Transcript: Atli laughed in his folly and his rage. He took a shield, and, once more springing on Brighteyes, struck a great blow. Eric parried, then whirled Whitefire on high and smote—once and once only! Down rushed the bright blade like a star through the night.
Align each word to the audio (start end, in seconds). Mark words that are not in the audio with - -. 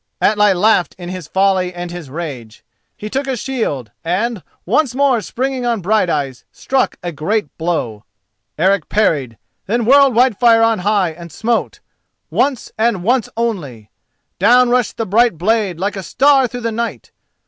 Atli 0.19 0.55
laughed 0.55 0.95
in 0.97 1.09
his 1.09 1.27
folly 1.27 1.71
and 1.75 1.91
his 1.91 2.09
rage. 2.09 2.63
He 2.97 3.07
took 3.07 3.27
a 3.27 3.37
shield, 3.37 3.91
and, 4.03 4.41
once 4.65 4.95
more 4.95 5.21
springing 5.21 5.63
on 5.63 5.79
Brighteyes, 5.79 6.43
struck 6.51 6.97
a 7.03 7.11
great 7.11 7.55
blow. 7.59 8.03
Eric 8.57 8.89
parried, 8.89 9.37
then 9.67 9.85
whirled 9.85 10.15
Whitefire 10.15 10.63
on 10.63 10.79
high 10.79 11.11
and 11.11 11.31
smote—once 11.31 12.71
and 12.79 13.03
once 13.03 13.29
only! 13.37 13.91
Down 14.39 14.71
rushed 14.71 14.97
the 14.97 15.05
bright 15.05 15.37
blade 15.37 15.79
like 15.79 15.95
a 15.95 16.01
star 16.01 16.47
through 16.47 16.61
the 16.61 16.71
night. 16.71 17.11